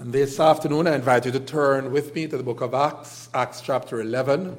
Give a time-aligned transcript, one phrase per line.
[0.00, 3.28] And this afternoon, I invite you to turn with me to the book of Acts,
[3.34, 4.58] Acts chapter 11.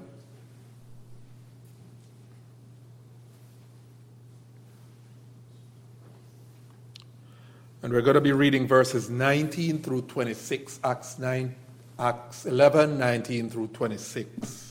[7.82, 11.56] And we're going to be reading verses 19 through 26, Acts 9,
[11.98, 14.71] Acts 11, 19 through 26.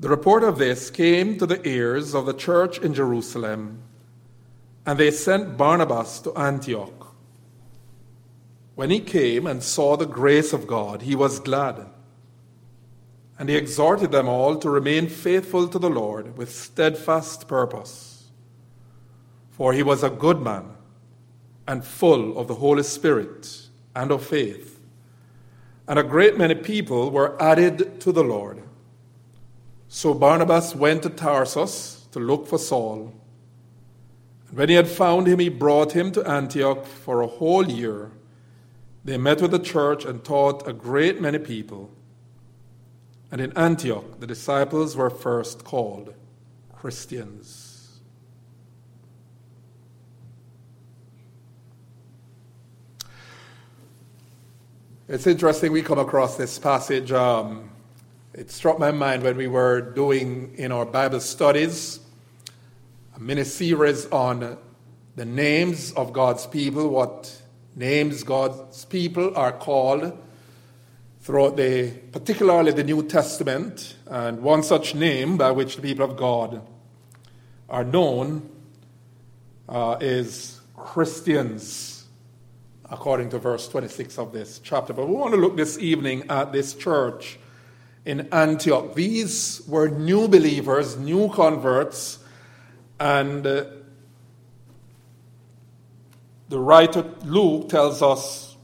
[0.00, 3.82] The report of this came to the ears of the church in Jerusalem,
[4.86, 7.16] and they sent Barnabas to Antioch.
[8.76, 11.86] When he came and saw the grace of God, he was glad.
[13.36, 18.30] And he exhorted them all to remain faithful to the Lord with steadfast purpose.
[19.50, 20.76] For he was a good man
[21.66, 24.80] and full of the Holy Spirit and of faith.
[25.88, 28.62] And a great many people were added to the Lord.
[29.88, 33.14] So Barnabas went to Tarsus to look for Saul.
[34.48, 38.10] And when he had found him, he brought him to Antioch for a whole year.
[39.04, 41.90] They met with the church and taught a great many people.
[43.32, 46.14] And in Antioch, the disciples were first called
[46.74, 48.00] Christians.
[55.08, 57.12] It's interesting we come across this passage.
[57.12, 57.70] Um,
[58.38, 61.98] it struck my mind when we were doing in our Bible studies
[63.16, 64.56] a mini series on
[65.16, 67.42] the names of God's people, what
[67.74, 70.16] names God's people are called
[71.20, 73.96] throughout the, particularly the New Testament.
[74.06, 76.64] And one such name by which the people of God
[77.68, 78.48] are known
[79.68, 82.06] uh, is Christians,
[82.88, 84.92] according to verse 26 of this chapter.
[84.92, 87.40] But we want to look this evening at this church
[88.04, 88.94] in Antioch.
[88.94, 92.18] These were new believers, new converts,
[92.98, 93.64] and uh,
[96.48, 98.56] the writer Luke tells us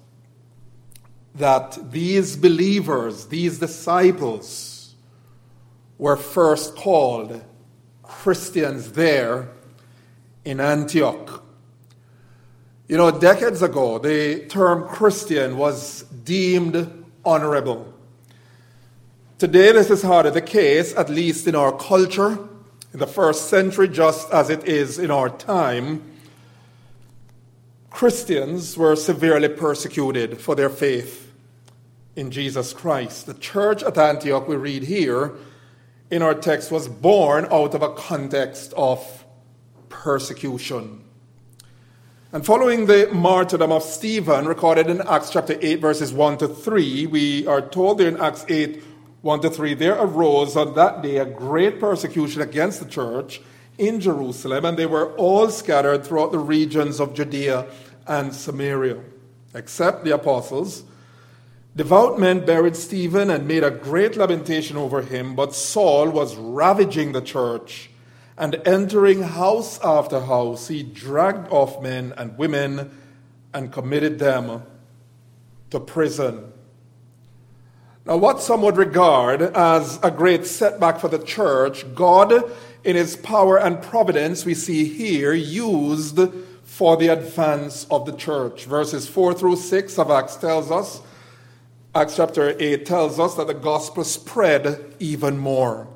[1.34, 4.94] that these believers, these disciples,
[5.98, 7.44] were first called
[8.02, 9.50] Christians there
[10.44, 11.42] in Antioch.
[12.88, 17.93] You know, decades ago, the term Christian was deemed honorable.
[19.44, 22.38] Today, this is hardly the case, at least in our culture,
[22.94, 26.02] in the first century, just as it is in our time.
[27.90, 31.30] Christians were severely persecuted for their faith
[32.16, 33.26] in Jesus Christ.
[33.26, 35.34] The church at Antioch, we read here
[36.10, 39.26] in our text, was born out of a context of
[39.90, 41.04] persecution.
[42.32, 47.08] And following the martyrdom of Stephen, recorded in Acts chapter 8, verses 1 to 3,
[47.08, 48.82] we are told there in Acts 8,
[49.24, 53.40] 1 to 3, there arose on that day a great persecution against the church
[53.78, 57.66] in Jerusalem, and they were all scattered throughout the regions of Judea
[58.06, 59.00] and Samaria,
[59.54, 60.84] except the apostles.
[61.74, 67.12] Devout men buried Stephen and made a great lamentation over him, but Saul was ravaging
[67.12, 67.88] the church,
[68.36, 72.90] and entering house after house, he dragged off men and women
[73.54, 74.64] and committed them
[75.70, 76.52] to prison.
[78.06, 82.52] Now, what some would regard as a great setback for the church, God,
[82.84, 86.18] in his power and providence, we see here, used
[86.64, 88.66] for the advance of the church.
[88.66, 91.00] Verses 4 through 6 of Acts tells us,
[91.94, 95.88] Acts chapter 8 tells us that the gospel spread even more.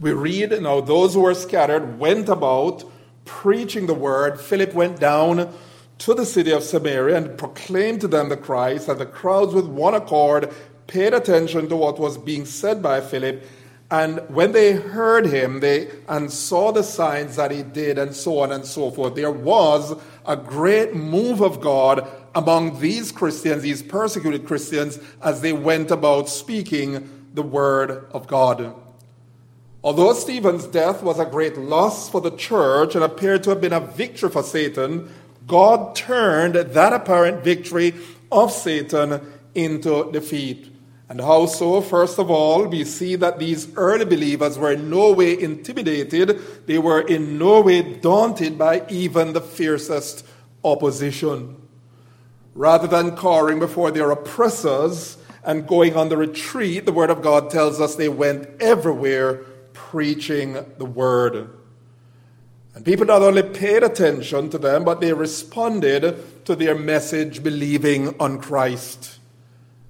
[0.00, 2.82] We read, Now those who were scattered went about
[3.26, 4.40] preaching the word.
[4.40, 5.52] Philip went down
[5.98, 9.66] to the city of Samaria and proclaimed to them the Christ, and the crowds with
[9.66, 10.50] one accord
[10.86, 13.44] paid attention to what was being said by Philip.
[13.90, 18.40] And when they heard him, they and saw the signs that he did, and so
[18.40, 19.94] on and so forth, there was
[20.26, 26.28] a great move of God among these Christians, these persecuted Christians, as they went about
[26.28, 28.74] speaking the word of God.
[29.84, 33.74] Although Stephen's death was a great loss for the church and appeared to have been
[33.74, 35.12] a victory for Satan,
[35.46, 37.94] God turned that apparent victory
[38.32, 39.20] of Satan
[39.54, 40.73] into defeat.
[41.14, 41.80] And how so?
[41.80, 46.78] First of all, we see that these early believers were in no way intimidated, they
[46.78, 50.26] were in no way daunted by even the fiercest
[50.64, 51.54] opposition.
[52.52, 57.48] Rather than cowering before their oppressors and going on the retreat, the Word of God
[57.48, 59.34] tells us they went everywhere
[59.72, 61.48] preaching the Word.
[62.74, 68.18] And people not only paid attention to them, but they responded to their message believing
[68.18, 69.20] on Christ.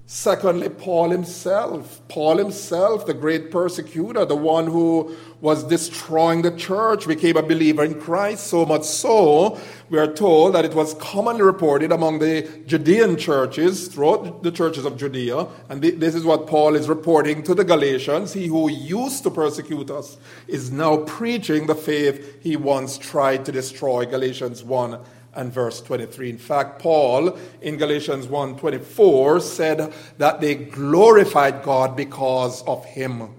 [0.07, 1.99] Secondly, Paul himself.
[2.09, 7.83] Paul himself, the great persecutor, the one who was destroying the church, became a believer
[7.83, 8.45] in Christ.
[8.45, 9.59] So much so,
[9.89, 14.85] we are told that it was commonly reported among the Judean churches, throughout the churches
[14.85, 15.47] of Judea.
[15.69, 18.31] And this is what Paul is reporting to the Galatians.
[18.31, 20.17] He who used to persecute us
[20.47, 24.05] is now preaching the faith he once tried to destroy.
[24.05, 24.99] Galatians 1
[25.35, 26.29] and verse 23.
[26.29, 33.29] In fact, Paul in Galatians 1:24 said that they glorified God because of him.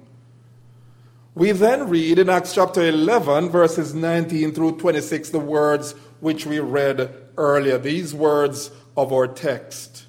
[1.34, 6.60] We then read in Acts chapter 11 verses 19 through 26 the words which we
[6.60, 10.06] read earlier, these words of our text.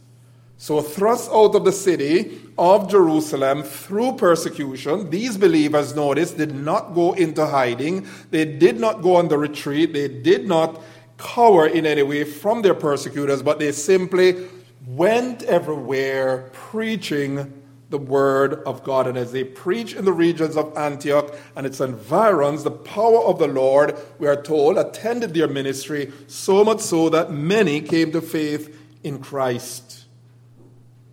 [0.60, 6.96] So, thrust out of the city of Jerusalem through persecution, these believers, notice, did not
[6.96, 8.08] go into hiding.
[8.32, 9.94] They did not go on the retreat.
[9.94, 10.82] They did not
[11.18, 14.48] cower in any way from their persecutors, but they simply
[14.86, 17.54] went everywhere preaching
[17.90, 19.08] the word of God.
[19.08, 23.40] And as they preach in the regions of Antioch and its environs, the power of
[23.40, 28.22] the Lord, we are told, attended their ministry, so much so that many came to
[28.22, 30.06] faith in Christ.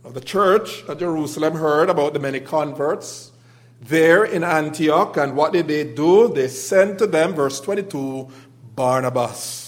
[0.05, 3.33] Now, the church at Jerusalem heard about the many converts
[3.81, 6.29] there in Antioch, and what did they do?
[6.29, 8.29] They sent to them, verse 22,
[8.75, 9.64] Barnabas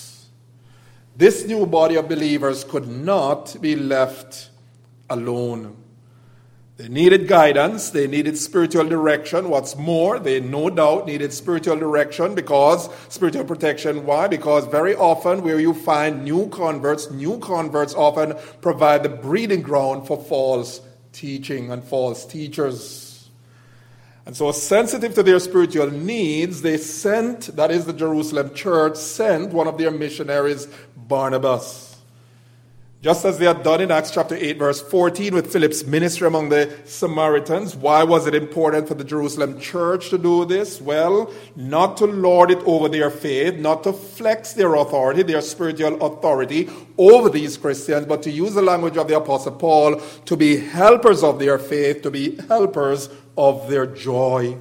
[1.17, 4.51] this new body of believers could not be left
[5.09, 5.77] alone.
[6.77, 9.49] They needed guidance, they needed spiritual direction.
[9.49, 14.05] What's more, they no doubt needed spiritual direction because spiritual protection.
[14.05, 14.29] Why?
[14.29, 20.07] Because very often, where you find new converts, new converts often provide the breeding ground
[20.07, 20.83] for false
[21.13, 23.31] teaching and false teachers.
[24.27, 29.53] And so, sensitive to their spiritual needs, they sent, that is the Jerusalem church, sent
[29.53, 30.67] one of their missionaries,
[31.09, 31.97] Barnabas.
[33.03, 36.49] Just as they had done in Acts chapter 8, verse 14, with Philip's ministry among
[36.49, 37.77] the Samaritans.
[37.77, 40.81] Why was it important for the Jerusalem church to do this?
[40.81, 46.03] Well, not to lord it over their faith, not to flex their authority, their spiritual
[46.05, 46.69] authority
[46.99, 51.23] over these Christians, but to use the language of the Apostle Paul to be helpers
[51.23, 54.59] of their faith, to be helpers of their joy.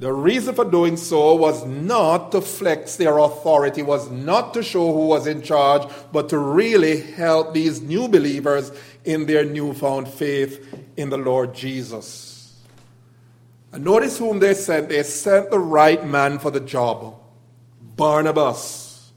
[0.00, 4.90] The reason for doing so was not to flex their authority, was not to show
[4.94, 8.72] who was in charge, but to really help these new believers
[9.04, 12.58] in their newfound faith in the Lord Jesus.
[13.72, 14.88] And notice whom they sent.
[14.88, 17.16] They sent the right man for the job
[17.94, 19.12] Barnabas.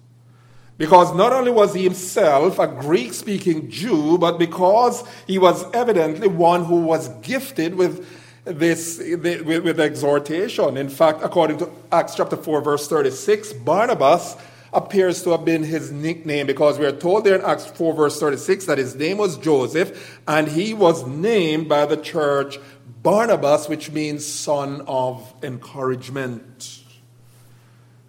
[0.77, 6.27] Because not only was he himself a Greek speaking Jew, but because he was evidently
[6.27, 8.05] one who was gifted with
[8.45, 10.77] this with, with exhortation.
[10.77, 14.35] In fact, according to Acts chapter 4, verse 36, Barnabas
[14.73, 18.19] appears to have been his nickname because we are told there in Acts 4, verse
[18.19, 22.59] 36, that his name was Joseph, and he was named by the church
[23.01, 26.79] Barnabas, which means son of encouragement.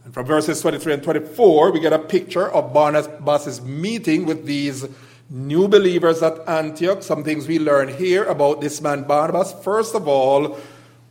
[0.05, 4.87] And from verses 23 and 24, we get a picture of Barnabas' meeting with these
[5.35, 9.53] new believers at Antioch, some things we learn here about this man Barnabas.
[9.65, 10.57] First of all,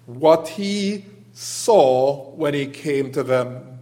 [0.05, 3.79] what he saw when he came to them.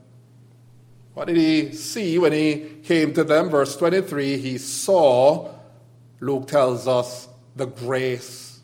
[1.13, 3.50] What did he see when he came to them?
[3.50, 5.53] Verse 23 he saw,
[6.19, 8.62] Luke tells us, the grace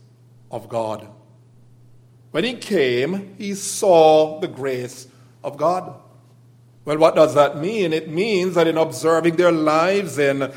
[0.50, 1.08] of God.
[2.32, 5.08] When he came, he saw the grace
[5.44, 5.94] of God.
[6.86, 7.92] Well, what does that mean?
[7.94, 10.52] It means that in observing their lives, in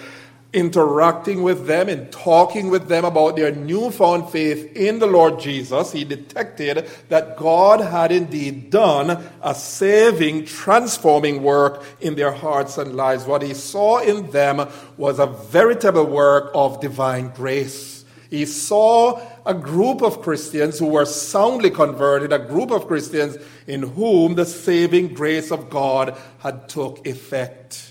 [0.52, 5.92] interacting with them and talking with them about their newfound faith in the Lord Jesus,
[5.92, 12.97] he detected that God had indeed done a saving, transforming work in their hearts and
[12.97, 13.26] lives.
[13.26, 18.04] What he saw in them was a veritable work of divine grace.
[18.28, 23.83] He saw a group of Christians who were soundly converted, a group of Christians in
[23.83, 27.89] whom the saving grace of God had took effect.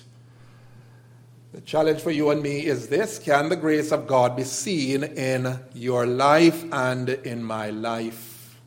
[1.60, 5.04] The challenge for you and me is this Can the grace of God be seen
[5.04, 8.58] in your life and in my life?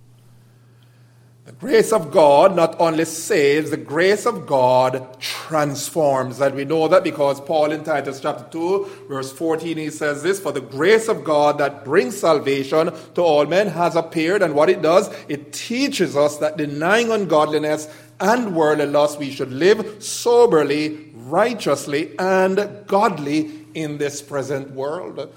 [1.47, 6.39] The grace of God not only saves, the grace of God transforms.
[6.43, 10.39] And we know that because Paul in Titus chapter 2, verse 14, he says this
[10.39, 14.43] For the grace of God that brings salvation to all men has appeared.
[14.43, 17.89] And what it does, it teaches us that denying ungodliness
[18.21, 25.33] and worldly lust, we should live soberly, righteously, and godly in this present world.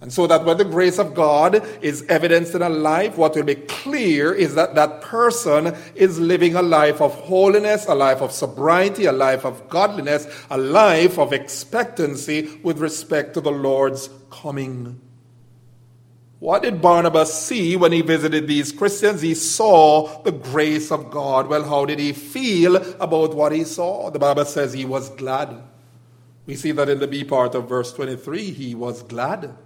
[0.00, 3.42] And so that when the grace of God is evidenced in a life, what will
[3.42, 8.30] be clear is that that person is living a life of holiness, a life of
[8.30, 15.00] sobriety, a life of godliness, a life of expectancy with respect to the Lord's coming.
[16.44, 19.22] What did Barnabas see when he visited these Christians?
[19.22, 21.48] He saw the grace of God.
[21.48, 24.10] Well, how did he feel about what he saw?
[24.10, 25.62] The Bible says he was glad.
[26.44, 28.50] We see that in the B part of verse 23.
[28.50, 29.56] He was glad.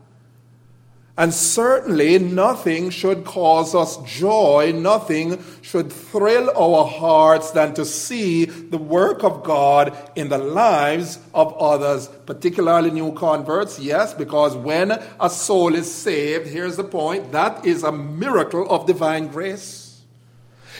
[1.19, 8.45] And certainly nothing should cause us joy, nothing should thrill our hearts than to see
[8.45, 13.81] the work of God in the lives of others, particularly new converts.
[13.81, 18.87] Yes, because when a soul is saved, here's the point that is a miracle of
[18.87, 20.01] divine grace.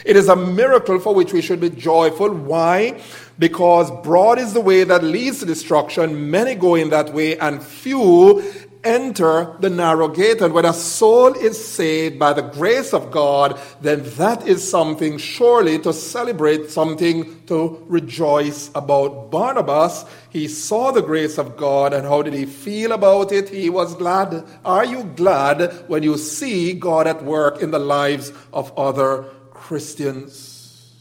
[0.05, 2.33] It is a miracle for which we should be joyful.
[2.33, 3.01] Why?
[3.37, 7.61] Because broad is the way that leads to destruction, many go in that way, and
[7.61, 8.41] few
[8.83, 10.41] enter the narrow gate.
[10.41, 15.17] And when a soul is saved by the grace of God, then that is something
[15.17, 19.31] surely to celebrate, something to rejoice about.
[19.31, 23.49] Barnabas, he saw the grace of God, and how did he feel about it?
[23.49, 24.45] He was glad.
[24.63, 30.95] Are you glad when you see God at work in the lives of other Christians?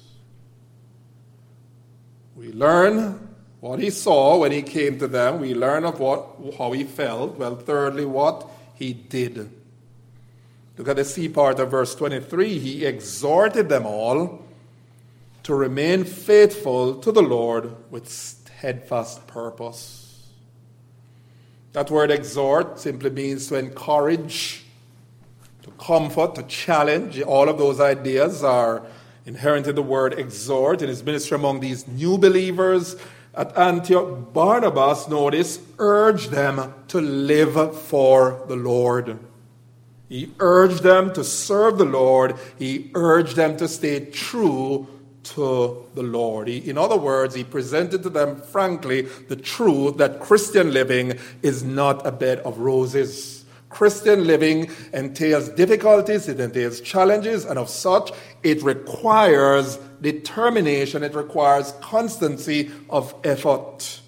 [2.35, 3.28] We learn
[3.61, 6.27] what he saw when he came to them, we learn of what,
[6.59, 7.37] how he felt.
[7.37, 9.51] Well, thirdly, what he did.
[10.77, 12.59] Look at the C part of verse 23.
[12.59, 14.45] He exhorted them all
[15.43, 20.29] to remain faithful to the Lord with steadfast purpose.
[21.73, 24.65] That word exhort simply means to encourage,
[25.63, 27.21] to comfort, to challenge.
[27.23, 28.87] All of those ideas are
[29.27, 32.97] inherent in the word exhort in his ministry among these new believers
[33.39, 39.17] at Antioch, Barnabas, notice, urged them to live for the Lord.
[40.09, 42.35] He urged them to serve the Lord.
[42.59, 44.89] He urged them to stay true
[45.23, 46.49] to the Lord.
[46.49, 51.63] He, in other words, he presented to them frankly the truth that Christian living is
[51.63, 53.38] not a bed of roses.
[53.71, 61.73] Christian living entails difficulties, it entails challenges, and of such, it requires determination, it requires
[61.81, 64.01] constancy of effort.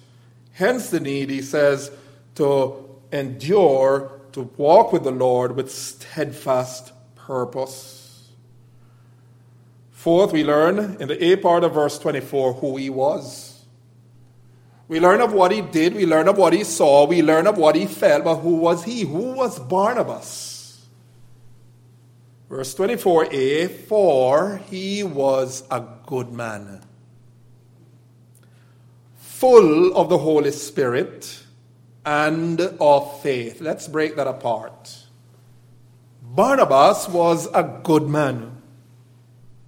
[0.53, 1.91] Hence the need, he says,
[2.35, 8.29] to endure, to walk with the Lord with steadfast purpose.
[9.91, 13.50] Fourth, we learn in the A part of verse 24 who he was.
[14.91, 17.57] We learn of what he did, we learn of what he saw, we learn of
[17.57, 19.03] what he felt, but who was he?
[19.03, 20.85] Who was Barnabas?
[22.49, 26.81] Verse 24a For he was a good man,
[29.15, 31.41] full of the Holy Spirit
[32.05, 33.61] and of faith.
[33.61, 35.05] Let's break that apart.
[36.21, 38.50] Barnabas was a good man.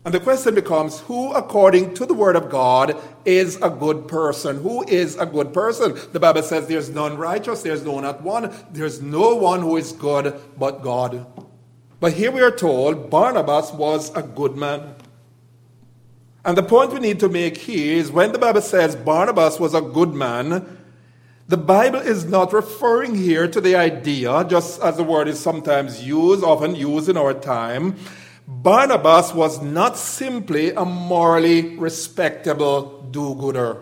[0.06, 4.62] And the question becomes who, according to the Word of God, is a good person?
[4.62, 5.98] Who is a good person?
[6.12, 9.94] The Bible says there's none righteous, there's no not one, there's no one who is
[9.94, 11.26] good but God.
[12.02, 14.96] But here we are told Barnabas was a good man.
[16.44, 19.74] And the point we need to make here is when the Bible says Barnabas was
[19.74, 20.80] a good man,
[21.48, 26.06] the Bible is not referring here to the idea, just as the word is sometimes
[26.06, 27.96] used, often used in our time.
[28.48, 33.78] Barnabas was not simply a morally respectable do gooder.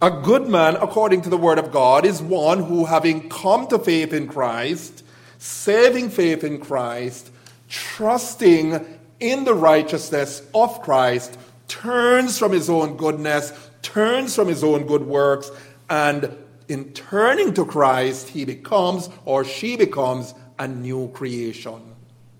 [0.00, 3.78] A good man, according to the Word of God, is one who, having come to
[3.78, 5.02] faith in Christ,
[5.38, 7.30] saving faith in Christ,
[7.68, 8.84] trusting
[9.18, 15.06] in the righteousness of Christ, turns from his own goodness, turns from his own good
[15.06, 15.50] works,
[15.88, 16.36] and
[16.68, 21.93] in turning to Christ, he becomes or she becomes a new creation.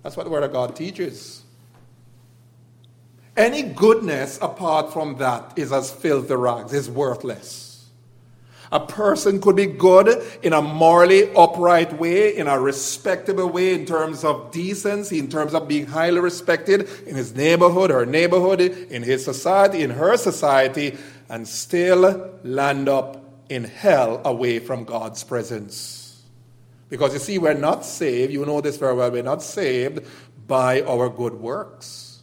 [0.04, 1.42] That's what the Word of God teaches.
[3.36, 7.88] Any goodness apart from that is as filthy rags, is worthless.
[8.70, 13.86] A person could be good in a morally upright way, in a respectable way, in
[13.86, 19.02] terms of decency, in terms of being highly respected in his neighborhood, her neighborhood, in
[19.02, 26.03] his society, in her society, and still land up in hell away from God's presence.
[26.88, 30.06] Because you see, we're not saved, you know this very well, we're not saved
[30.46, 32.22] by our good works.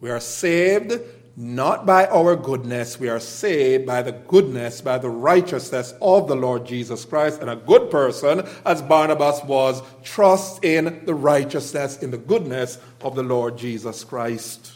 [0.00, 1.00] We are saved
[1.36, 3.00] not by our goodness.
[3.00, 7.40] We are saved by the goodness, by the righteousness of the Lord Jesus Christ.
[7.40, 13.14] And a good person, as Barnabas was, trusts in the righteousness, in the goodness of
[13.14, 14.72] the Lord Jesus Christ.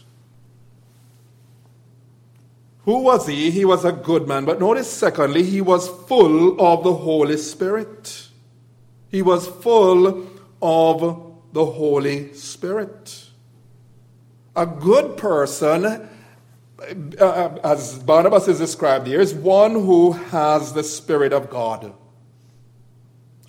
[2.85, 3.51] Who was he?
[3.51, 4.45] He was a good man.
[4.45, 8.26] But notice, secondly, he was full of the Holy Spirit.
[9.11, 10.27] He was full
[10.61, 13.25] of the Holy Spirit.
[14.55, 16.09] A good person
[17.19, 21.93] uh, as Barnabas is described here, is one who has the Spirit of God.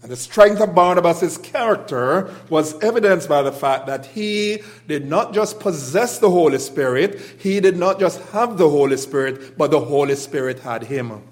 [0.01, 5.33] And the strength of Barnabas' character was evidenced by the fact that he did not
[5.33, 9.81] just possess the Holy Spirit, he did not just have the Holy Spirit, but the
[9.81, 11.23] Holy Spirit had him.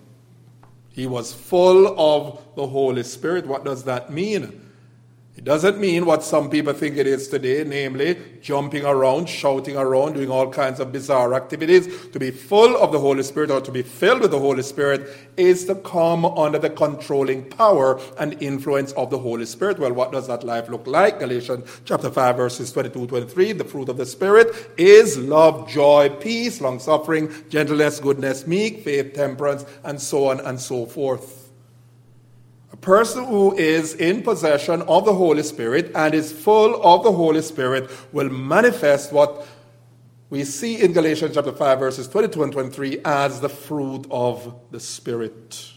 [0.96, 3.46] He was full of the Holy Spirit.
[3.46, 4.65] What does that mean?
[5.46, 10.32] Doesn't mean what some people think it is today, namely jumping around, shouting around, doing
[10.32, 12.10] all kinds of bizarre activities.
[12.14, 15.08] To be full of the Holy Spirit or to be filled with the Holy Spirit
[15.38, 19.78] is to come under the controlling power and influence of the Holy Spirit.
[19.78, 21.20] Well, what does that life look like?
[21.20, 23.52] Galatians chapter 5, verses 22 23.
[23.52, 24.48] The fruit of the Spirit
[24.78, 30.60] is love, joy, peace, long suffering, gentleness, goodness, meek, faith, temperance, and so on and
[30.60, 31.45] so forth.
[32.76, 37.12] A person who is in possession of the Holy Spirit and is full of the
[37.14, 39.48] Holy Spirit will manifest what
[40.30, 44.82] we see in Galatians chapter 5, verses 22 and 23 as the fruit of the
[44.82, 45.72] Spirit.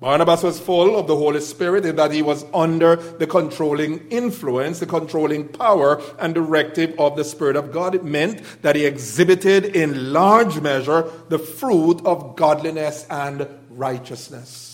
[0.00, 4.80] Barnabas was full of the Holy Spirit in that he was under the controlling influence,
[4.80, 7.94] the controlling power and directive of the Spirit of God.
[7.94, 14.69] It meant that he exhibited in large measure the fruit of godliness and righteousness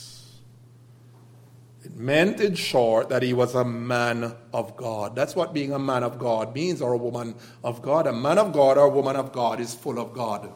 [1.97, 5.17] meant in short that he was a man of God.
[5.17, 7.35] That's what being a man of God means, or a woman
[7.65, 8.07] of God.
[8.07, 10.53] A man of God or a woman of God is full of God.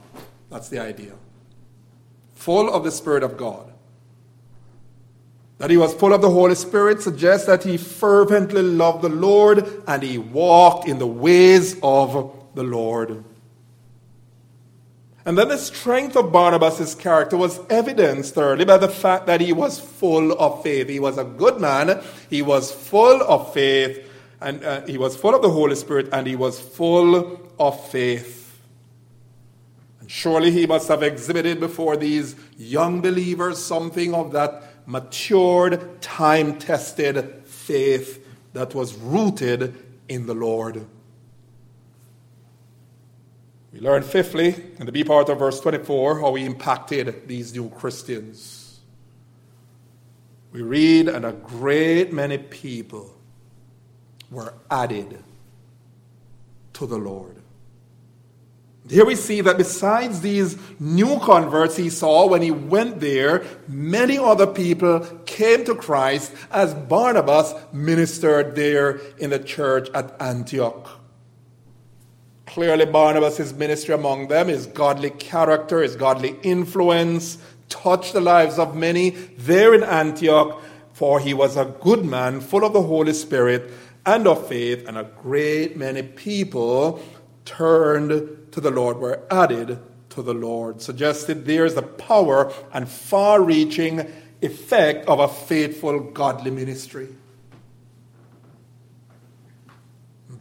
[0.50, 1.14] That's the idea.
[2.34, 3.72] Full of the Spirit of God.
[5.58, 9.82] That he was full of the Holy Spirit suggests that he fervently loved the Lord
[9.86, 13.24] and he walked in the ways of the Lord.
[15.24, 19.52] And then the strength of Barnabas' character was evidenced thirdly by the fact that he
[19.52, 20.88] was full of faith.
[20.88, 24.08] He was a good man, he was full of faith,
[24.40, 28.62] and uh, he was full of the Holy Spirit, and he was full of faith.
[30.00, 36.58] And surely he must have exhibited before these young believers something of that matured, time
[36.58, 39.76] tested faith that was rooted
[40.08, 40.86] in the Lord.
[43.72, 47.70] We learn, fifthly, in the B part of verse 24, how he impacted these new
[47.70, 48.80] Christians.
[50.52, 53.14] We read, and a great many people
[54.30, 55.22] were added
[56.72, 57.36] to the Lord.
[58.88, 64.18] Here we see that besides these new converts he saw when he went there, many
[64.18, 70.99] other people came to Christ as Barnabas ministered there in the church at Antioch.
[72.52, 78.74] Clearly, Barnabas' ministry among them, his godly character, his godly influence, touched the lives of
[78.74, 80.60] many there in Antioch,
[80.92, 83.70] for he was a good man, full of the Holy Spirit
[84.04, 87.00] and of faith, and a great many people
[87.44, 90.82] turned to the Lord, were added to the Lord.
[90.82, 94.10] Suggested there is the power and far reaching
[94.42, 97.10] effect of a faithful, godly ministry.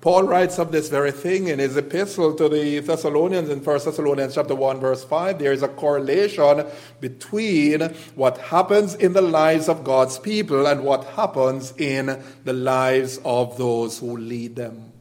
[0.02, 4.34] Paul writes of this very thing in his epistle to the Thessalonians in 1 Thessalonians
[4.34, 5.38] chapter 1 verse 5.
[5.38, 6.66] There is a correlation
[7.02, 7.82] between
[8.16, 13.58] what happens in the lives of God's people and what happens in the lives of
[13.58, 14.94] those who lead them.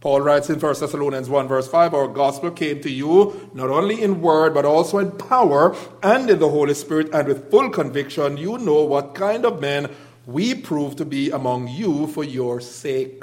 [0.00, 4.02] Paul writes in 1 Thessalonians 1 verse 5, Our gospel came to you not only
[4.02, 8.38] in word, but also in power and in the Holy Spirit and with full conviction.
[8.38, 9.94] You know what kind of men
[10.24, 13.22] we prove to be among you for your sake.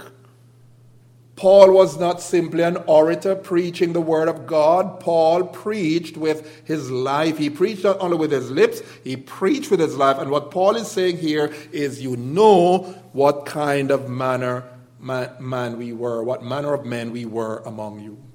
[1.37, 4.99] Paul was not simply an orator preaching the word of God.
[4.99, 7.37] Paul preached with his life.
[7.37, 10.17] He preached not only with his lips, he preached with his life.
[10.17, 12.79] And what Paul is saying here is you know
[13.13, 14.63] what kind of manner
[14.99, 18.26] man we were, what manner of men we were among you.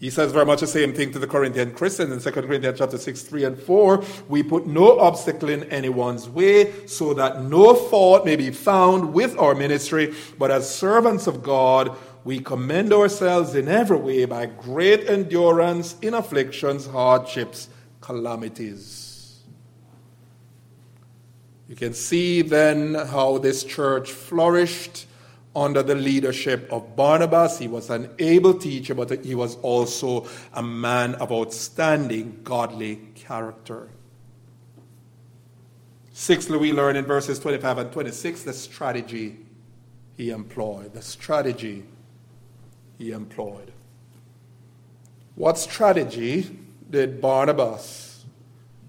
[0.00, 2.98] He says very much the same thing to the Corinthian Christians in 2 Corinthians chapter
[2.98, 4.04] 6, 3 and 4.
[4.28, 9.36] We put no obstacle in anyone's way so that no fault may be found with
[9.38, 15.08] our ministry, but as servants of God, we commend ourselves in every way by great
[15.08, 17.68] endurance in afflictions, hardships,
[18.00, 19.40] calamities.
[21.68, 25.06] You can see then how this church flourished
[25.58, 27.58] under the leadership of Barnabas.
[27.58, 33.88] He was an able teacher, but he was also a man of outstanding godly character.
[36.12, 39.36] Sixthly, we learn in verses 25 and 26 the strategy
[40.16, 40.94] he employed.
[40.94, 41.84] The strategy
[42.96, 43.72] he employed.
[45.34, 46.56] What strategy
[46.90, 48.24] did Barnabas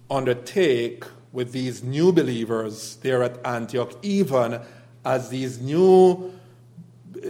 [0.09, 4.59] undertake with these new believers there at Antioch, even
[5.05, 6.33] as these new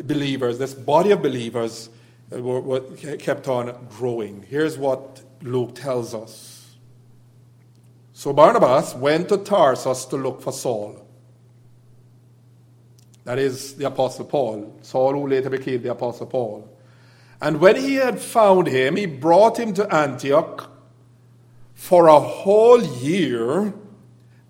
[0.04, 1.90] believers, this body of believers,
[2.34, 2.82] uh, were, were,
[3.18, 4.44] kept on growing.
[4.44, 6.76] Here's what Luke tells us.
[8.14, 11.06] So Barnabas went to Tarsus to look for Saul.
[13.24, 16.70] That is the Apostle Paul, Saul who later became the Apostle Paul.
[17.42, 20.70] And when he had found him, he brought him to Antioch.
[21.74, 23.74] For a whole year,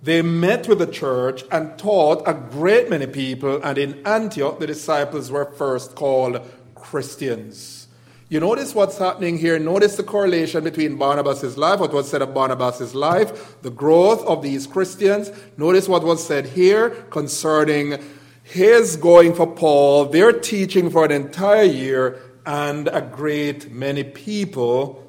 [0.01, 4.67] they met with the church and taught a great many people, and in Antioch, the
[4.67, 6.41] disciples were first called
[6.75, 7.87] Christians.
[8.29, 9.57] You notice what's happening here.
[9.57, 14.43] Notice the correlation between Barnabas' life, what was said of Barnabas' life, the growth of
[14.43, 15.31] these Christians.
[15.57, 17.97] Notice what was said here concerning
[18.43, 25.03] his going for Paul, their teaching for an entire year, and a great many people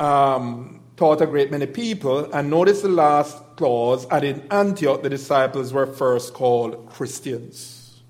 [0.00, 2.30] um, taught a great many people.
[2.32, 8.02] And notice the last clause, and in Antioch the disciples were first called Christians.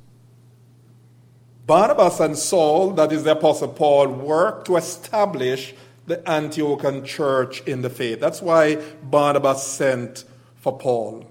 [1.66, 5.74] Barnabas and Saul, that is the Apostle Paul, worked to establish
[6.07, 8.20] the Antiochian church in the faith.
[8.20, 10.24] That's why Barnabas sent
[10.57, 11.26] for Paul.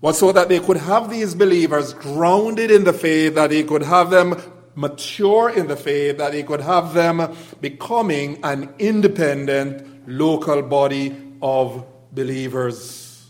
[0.00, 3.82] Was so that they could have these believers grounded in the faith, that he could
[3.82, 4.40] have them
[4.76, 11.84] mature in the faith, that he could have them becoming an independent local body of
[12.16, 13.28] believers.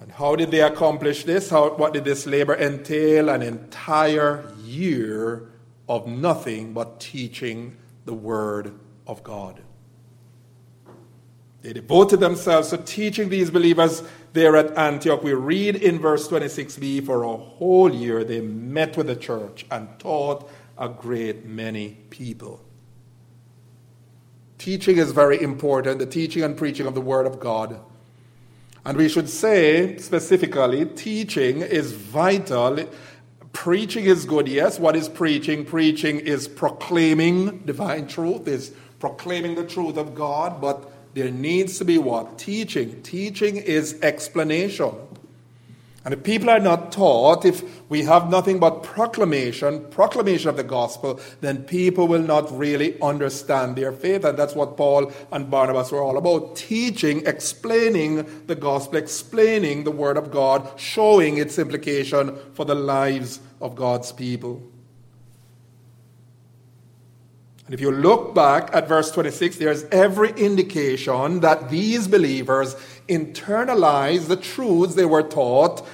[0.00, 1.48] And how did they accomplish this?
[1.48, 3.30] How, what did this labor entail?
[3.30, 5.48] An entire year
[5.88, 8.74] of nothing but teaching the Word
[9.06, 9.62] of God.
[11.62, 14.02] They devoted themselves to teaching these believers
[14.34, 15.22] there at Antioch.
[15.22, 19.88] We read in verse 26b for a whole year they met with the church and
[19.98, 22.63] taught a great many people.
[24.58, 27.80] Teaching is very important, the teaching and preaching of the Word of God.
[28.84, 32.88] And we should say specifically, teaching is vital.
[33.52, 34.78] Preaching is good, yes.
[34.78, 35.64] What is preaching?
[35.64, 41.84] Preaching is proclaiming divine truth, is proclaiming the truth of God, but there needs to
[41.84, 42.38] be what?
[42.38, 43.00] Teaching.
[43.02, 44.92] Teaching is explanation.
[46.04, 50.62] And if people are not taught, if we have nothing but proclamation, proclamation of the
[50.62, 54.22] gospel, then people will not really understand their faith.
[54.22, 59.90] And that's what Paul and Barnabas were all about teaching, explaining the gospel, explaining the
[59.90, 64.62] word of God, showing its implication for the lives of God's people.
[67.66, 72.76] And if you look back at verse 26, there's every indication that these believers
[73.08, 75.86] internalized the truths they were taught,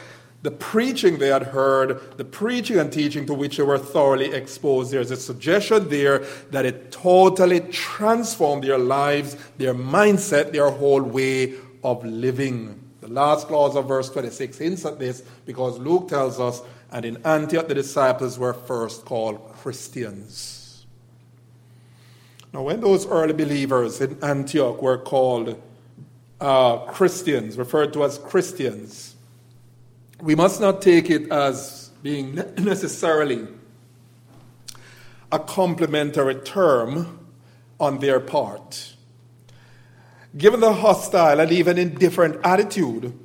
[0.42, 4.90] the preaching they had heard, the preaching and teaching to which they were thoroughly exposed.
[4.90, 6.20] There's a suggestion there
[6.51, 12.81] that it totally transformed their lives, their mindset, their whole way of living.
[13.01, 17.25] The last clause of verse 26 hints at this because Luke tells us, and in
[17.27, 20.87] Antioch the disciples were first called Christians.
[22.53, 25.61] Now, when those early believers in Antioch were called
[26.40, 29.14] uh, Christians, referred to as Christians,
[30.20, 33.46] we must not take it as being necessarily
[35.33, 37.18] a complimentary term
[37.79, 38.94] on their part.
[40.37, 43.18] Given the hostile and even indifferent attitude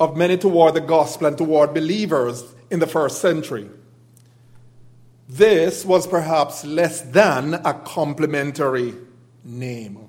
[0.00, 3.68] of many toward the gospel and toward believers in the first century,
[5.28, 8.94] this was perhaps less than a complimentary
[9.44, 10.08] name.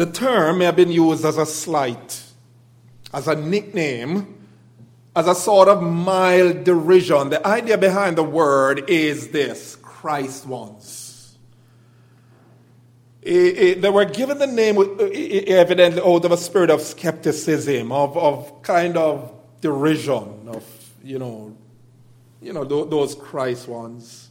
[0.00, 2.22] The term may have been used as a slight,
[3.12, 4.46] as a nickname,
[5.14, 7.28] as a sort of mild derision.
[7.28, 11.36] The idea behind the word is this Christ ones.
[13.22, 18.62] they were given the name uh, evidently out of a spirit of skepticism, of, of
[18.62, 20.64] kind of derision, of,
[21.04, 21.54] you know,
[22.40, 24.30] you know, those Christ ones.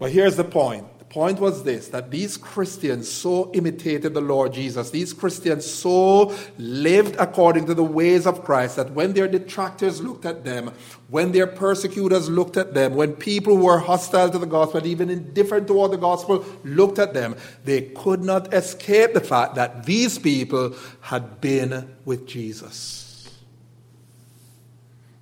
[0.00, 0.88] But here's the point.
[1.12, 7.16] Point was this that these Christians so imitated the Lord Jesus, these Christians so lived
[7.18, 10.72] according to the ways of Christ that when their detractors looked at them,
[11.08, 15.10] when their persecutors looked at them, when people who were hostile to the gospel, even
[15.10, 20.18] indifferent toward the gospel, looked at them, they could not escape the fact that these
[20.18, 23.28] people had been with Jesus.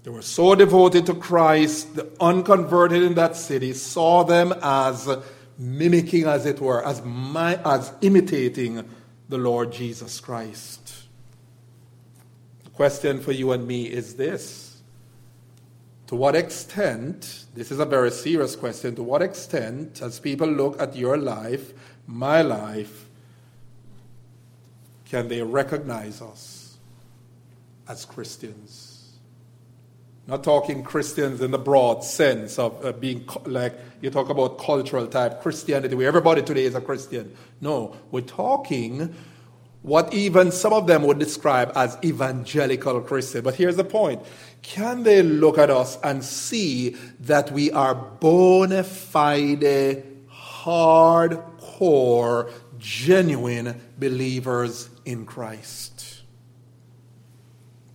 [0.04, 5.08] They were so devoted to Christ, the unconverted in that city saw them as
[5.60, 8.82] mimicking, as it were, as, my, as imitating
[9.28, 11.04] the Lord Jesus Christ.
[12.64, 14.80] The question for you and me is this
[16.06, 20.80] To what extent, this is a very serious question, to what extent, as people look
[20.80, 21.74] at your life,
[22.06, 23.06] my life,
[25.04, 26.78] can they recognize us
[27.86, 28.89] as Christians?
[30.30, 34.58] Not talking Christians in the broad sense of uh, being co- like you talk about
[34.60, 37.34] cultural type Christianity, where everybody today is a Christian.
[37.60, 39.12] No, we're talking
[39.82, 43.42] what even some of them would describe as evangelical Christian.
[43.42, 44.22] But here's the point
[44.62, 50.04] can they look at us and see that we are bona fide,
[50.62, 56.22] hardcore, genuine believers in Christ?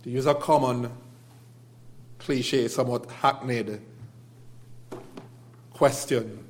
[0.02, 0.92] To use a common
[2.26, 3.80] cliche, somewhat hackneyed
[5.72, 6.44] question.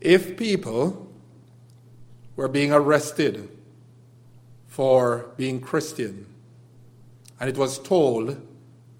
[0.00, 1.12] If people
[2.34, 3.50] were being arrested
[4.66, 6.24] for being Christian,
[7.38, 8.40] and it was told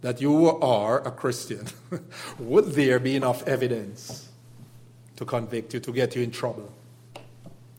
[0.02, 1.66] that you are a Christian,
[2.38, 4.28] would there be enough evidence
[5.16, 6.70] to convict you, to get you in trouble?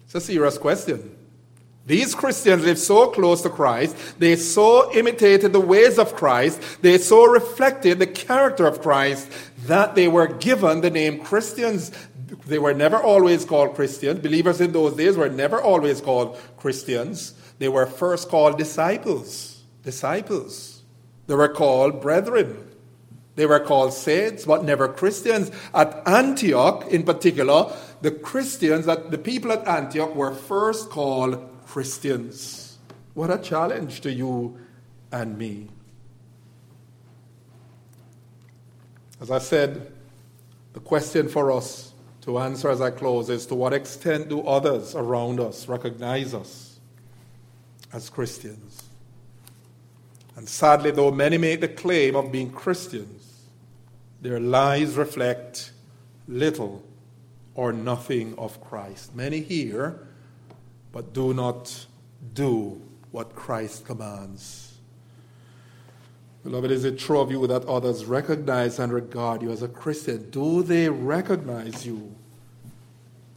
[0.05, 1.15] It's a serious question.
[1.89, 6.99] These Christians lived so close to Christ, they so imitated the ways of Christ, they
[6.99, 9.27] so reflected the character of Christ
[9.65, 11.91] that they were given the name Christians.
[12.45, 14.19] They were never always called Christians.
[14.19, 17.33] Believers in those days were never always called Christians.
[17.57, 19.63] They were first called disciples.
[19.81, 20.83] Disciples.
[21.25, 22.69] They were called brethren.
[23.33, 25.49] They were called saints, but never Christians.
[25.73, 32.79] At Antioch, in particular, the Christians, the people at Antioch were first called Christians.
[33.13, 34.57] What a challenge to you
[35.11, 35.67] and me.
[39.21, 39.91] As I said,
[40.73, 44.95] the question for us to answer as I close is to what extent do others
[44.95, 46.79] around us recognize us
[47.93, 48.89] as Christians?
[50.37, 53.43] And sadly, though many make the claim of being Christians,
[54.23, 55.71] their lives reflect
[56.27, 56.81] little
[57.53, 59.15] or nothing of Christ.
[59.15, 60.08] Many here
[60.91, 61.85] but do not
[62.33, 64.69] do what Christ commands.
[66.43, 70.29] Beloved, is it true of you that others recognize and regard you as a Christian?
[70.29, 72.15] Do they recognize you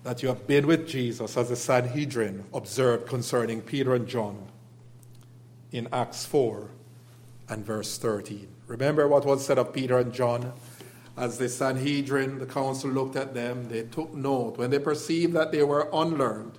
[0.05, 4.47] that you have been with Jesus as the Sanhedrin observed concerning Peter and John
[5.73, 6.69] in Acts 4
[7.49, 8.47] and verse 13?
[8.69, 10.53] Remember what was said of Peter and John?
[11.17, 14.57] As the Sanhedrin, the council looked at them, they took note.
[14.57, 16.59] When they perceived that they were unlearned,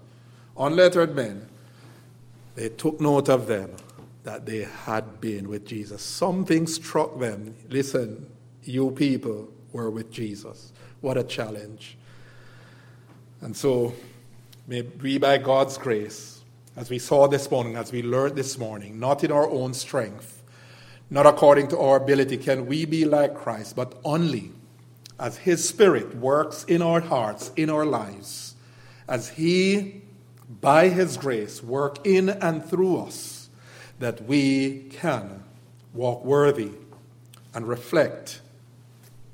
[0.58, 1.48] unlettered men,
[2.56, 3.72] they took note of them
[4.24, 6.02] that they had been with Jesus.
[6.02, 7.56] Something struck them.
[7.70, 8.30] Listen,
[8.64, 10.72] you people were with Jesus.
[11.02, 11.98] What a challenge.
[13.42, 13.94] And so,
[14.68, 16.42] may we, by God's grace,
[16.78, 20.42] as we saw this morning, as we learned this morning, not in our own strength,
[21.10, 24.52] not according to our ability, can we be like Christ, but only
[25.20, 28.56] as His Spirit works in our hearts, in our lives,
[29.08, 30.03] as He
[30.62, 33.50] by His grace, work in and through us
[34.00, 35.44] that we can
[35.94, 36.72] walk worthy
[37.54, 38.42] and reflect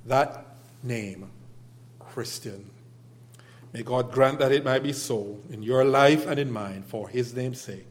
[0.05, 0.45] that
[0.83, 1.29] name,
[1.99, 2.69] Christian.
[3.73, 7.07] May God grant that it might be so in your life and in mine for
[7.07, 7.88] His name's sake.